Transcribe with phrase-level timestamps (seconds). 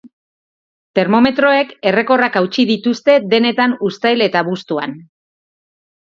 [0.99, 4.99] Termometroek errekorrak hautsi dituzte denetan uztail eta abuztuan.